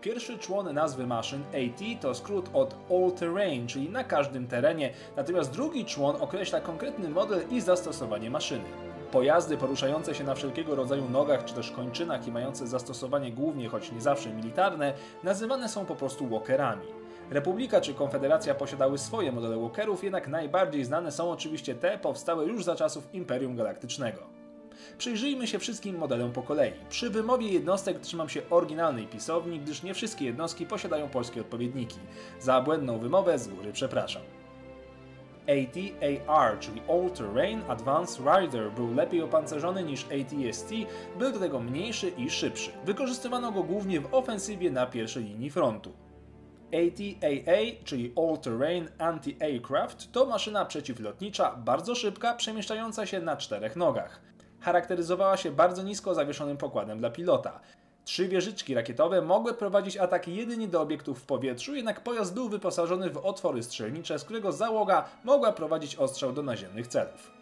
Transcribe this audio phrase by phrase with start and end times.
[0.00, 5.52] Pierwszy człon nazwy maszyn AT to skrót od All Terrain, czyli na każdym terenie, natomiast
[5.52, 8.64] drugi człon określa konkretny model i zastosowanie maszyny.
[9.12, 13.92] Pojazdy poruszające się na wszelkiego rodzaju nogach czy też kończynach i mające zastosowanie głównie, choć
[13.92, 14.94] nie zawsze militarne,
[15.24, 16.86] nazywane są po prostu walkerami.
[17.30, 22.64] Republika czy Konfederacja posiadały swoje modele walkerów, jednak najbardziej znane są oczywiście te powstałe już
[22.64, 24.39] za czasów Imperium Galaktycznego.
[24.98, 26.72] Przyjrzyjmy się wszystkim modelom po kolei.
[26.88, 31.98] Przy wymowie jednostek trzymam się oryginalnej pisowni, gdyż nie wszystkie jednostki posiadają polskie odpowiedniki.
[32.40, 34.22] Za błędną wymowę z góry przepraszam.
[35.48, 40.70] AT-AR, czyli All Terrain Advanced Rider, był lepiej opancerzony niż AT-ST,
[41.18, 42.70] był do tego mniejszy i szybszy.
[42.84, 45.92] Wykorzystywano go głównie w ofensywie na pierwszej linii frontu.
[46.74, 54.30] AT-AA, czyli All Terrain Anti-Aircraft, to maszyna przeciwlotnicza, bardzo szybka, przemieszczająca się na czterech nogach
[54.60, 57.60] charakteryzowała się bardzo nisko zawieszonym pokładem dla pilota.
[58.04, 63.10] Trzy wieżyczki rakietowe mogły prowadzić ataki jedynie do obiektów w powietrzu, jednak pojazd był wyposażony
[63.10, 67.39] w otwory strzelnicze, z którego załoga mogła prowadzić ostrzał do naziemnych celów.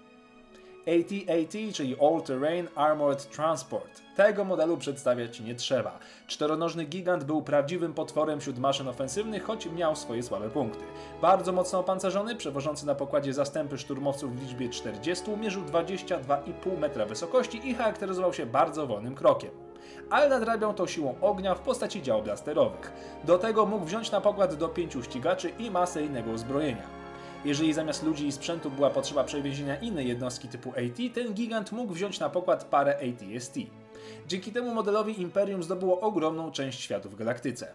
[0.89, 4.03] AT-AT, czyli All Terrain Armored Transport.
[4.17, 5.98] Tego modelu przedstawiać nie trzeba.
[6.27, 10.84] Czteronożny gigant był prawdziwym potworem wśród maszyn ofensywnych, choć miał swoje słabe punkty.
[11.22, 17.69] Bardzo mocno opancerzony, przewożący na pokładzie zastępy szturmowców w liczbie 40, mierzył 22,5 metra wysokości
[17.69, 19.50] i charakteryzował się bardzo wolnym krokiem
[20.11, 22.92] ale nadrabiał to siłą ognia w postaci dział blasterowych.
[23.25, 26.97] Do tego mógł wziąć na pokład do pięciu ścigaczy i masę innego uzbrojenia.
[27.44, 31.92] Jeżeli zamiast ludzi i sprzętu była potrzeba przewiezienia innej jednostki typu AT, ten gigant mógł
[31.92, 33.58] wziąć na pokład parę ATST.
[34.27, 37.72] Dzięki temu modelowi Imperium zdobyło ogromną część światu w galaktyce.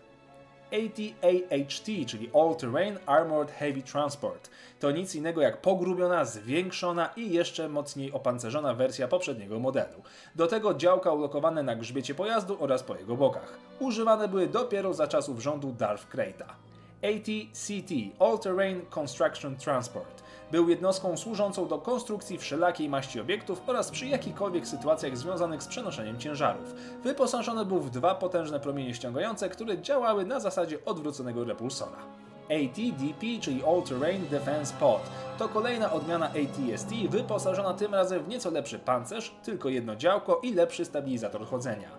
[0.71, 4.49] AT-AHT, czyli All Terrain Armored Heavy Transport.
[4.79, 10.03] To nic innego jak pogrubiona, zwiększona i jeszcze mocniej opancerzona wersja poprzedniego modelu.
[10.35, 13.59] Do tego działka ulokowane na grzbiecie pojazdu oraz po jego bokach.
[13.79, 16.55] Używane były dopiero za czasów rządu Darth Krayta.
[17.03, 24.07] AT-CT All Terrain Construction Transport był jednostką służącą do konstrukcji wszelakiej maści obiektów oraz przy
[24.07, 26.73] jakichkolwiek sytuacjach związanych z przenoszeniem ciężarów.
[27.03, 31.97] Wyposażony był w dwa potężne promienie ściągające, które działały na zasadzie odwróconego repulsora.
[32.45, 35.01] ATDP, czyli All Terrain Defense Pod,
[35.37, 40.53] to kolejna odmiana ATST wyposażona tym razem w nieco lepszy pancerz, tylko jedno działko i
[40.53, 41.89] lepszy stabilizator chodzenia.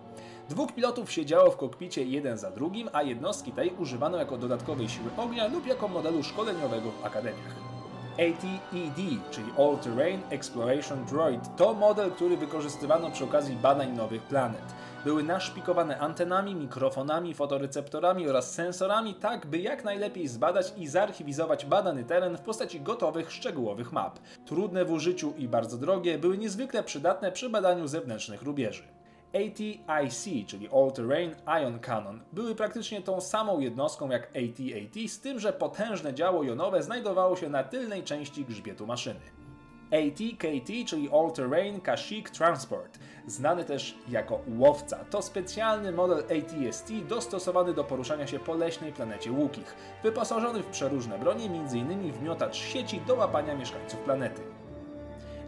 [0.49, 5.09] Dwóch pilotów siedziało w kokpicie jeden za drugim, a jednostki tej używano jako dodatkowej siły
[5.17, 7.55] ognia lub jako modelu szkoleniowego w akademiach.
[8.13, 14.75] ATED, czyli All Terrain Exploration Droid, to model, który wykorzystywano przy okazji badań nowych planet.
[15.05, 22.03] Były naszpikowane antenami, mikrofonami, fotoreceptorami oraz sensorami, tak by jak najlepiej zbadać i zarchiwizować badany
[22.03, 24.19] teren w postaci gotowych, szczegółowych map.
[24.45, 28.83] Trudne w użyciu i bardzo drogie, były niezwykle przydatne przy badaniu zewnętrznych rubieży.
[29.33, 35.39] ATIC, czyli All Terrain Ion Cannon, były praktycznie tą samą jednostką jak AT-AT, z tym,
[35.39, 39.44] że potężne działo jonowe znajdowało się na tylnej części grzbietu maszyny.
[39.95, 47.73] AT-KT, czyli All Terrain Kashyyyk Transport, znany też jako łowca, to specjalny model ATST dostosowany
[47.73, 52.11] do poruszania się po leśnej planecie Łukich, wyposażony w przeróżne bronie, m.in.
[52.11, 54.41] w miotacz sieci do łapania mieszkańców planety.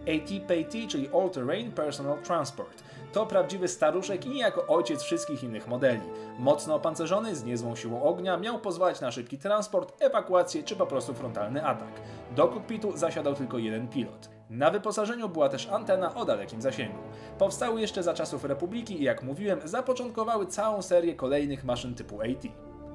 [0.08, 2.84] AT-PAT, czyli All Terrain Personal Transport.
[3.14, 6.02] To prawdziwy staruszek i jako ojciec wszystkich innych modeli.
[6.40, 11.14] Mocno opancerzony, z niezłą siłą ognia, miał pozwalać na szybki transport, ewakuację czy po prostu
[11.14, 12.02] frontalny atak.
[12.36, 14.37] Do kokpitu zasiadał tylko jeden pilot.
[14.50, 16.98] Na wyposażeniu była też antena o dalekim zasięgu.
[17.38, 22.48] Powstały jeszcze za czasów Republiki i jak mówiłem, zapoczątkowały całą serię kolejnych maszyn typu AT.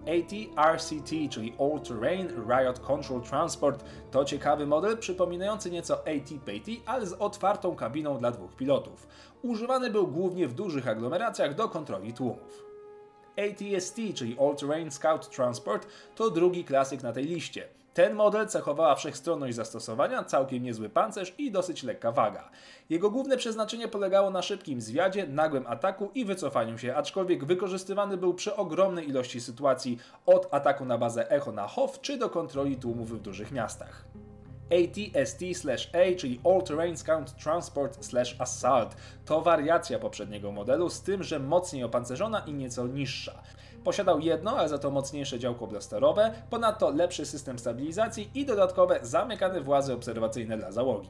[0.06, 7.12] AT-RCT, czyli All Terrain Riot Control Transport, to ciekawy model przypominający nieco AT-PAT, ale z
[7.12, 9.08] otwartą kabiną dla dwóch pilotów.
[9.42, 12.64] Używany był głównie w dużych aglomeracjach do kontroli tłumów.
[13.36, 17.69] ATST, czyli All Terrain Scout Transport, to drugi klasyk na tej liście.
[17.94, 22.50] Ten model cechowała wszechstronność zastosowania, całkiem niezły pancerz i dosyć lekka waga.
[22.91, 28.34] Jego główne przeznaczenie polegało na szybkim zwiadzie, nagłym ataku i wycofaniu się, aczkolwiek wykorzystywany był
[28.34, 33.11] przy ogromnej ilości sytuacji, od ataku na bazę Echo na Hof, czy do kontroli tłumów
[33.11, 34.05] w dużych miastach.
[34.70, 37.99] ATST/A, czyli All Terrain Scout Transport
[38.38, 38.96] Assault.
[39.25, 43.43] To wariacja poprzedniego modelu, z tym, że mocniej opancerzona i nieco niższa.
[43.84, 49.61] Posiadał jedno, ale za to mocniejsze działko blasterowe, ponadto lepszy system stabilizacji i dodatkowe zamykane
[49.61, 51.08] włazy obserwacyjne dla załogi.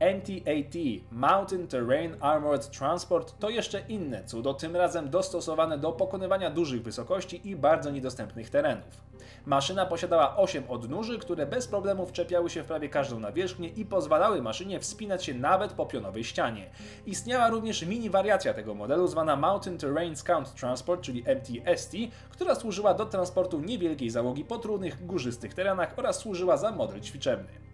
[0.00, 0.74] MTAT
[1.12, 7.48] Mountain Terrain Armored Transport to jeszcze inne cudo, tym razem dostosowane do pokonywania dużych wysokości
[7.48, 9.00] i bardzo niedostępnych terenów.
[9.46, 14.42] Maszyna posiadała 8 odnóży, które bez problemu wczepiały się w prawie każdą nawierzchnię i pozwalały
[14.42, 16.70] maszynie wspinać się nawet po pionowej ścianie.
[17.06, 21.92] Istniała również mini wariacja tego modelu zwana Mountain Terrain Scout Transport, czyli MTST,
[22.30, 27.69] która służyła do transportu niewielkiej załogi po trudnych górzystych terenach oraz służyła za model ćwiczebny.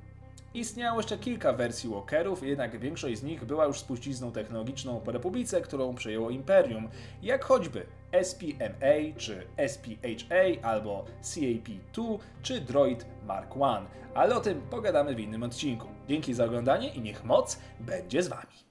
[0.56, 5.60] Istniało jeszcze kilka wersji Walkerów, jednak większość z nich była już spuścizną technologiczną po Republice,
[5.60, 6.88] którą przejęło Imperium,
[7.22, 7.86] jak choćby
[8.22, 15.42] SPMA czy SPHA albo CAP-2 czy Droid Mark I, ale o tym pogadamy w innym
[15.42, 15.88] odcinku.
[16.08, 18.65] Dzięki za oglądanie i niech moc będzie z Wami.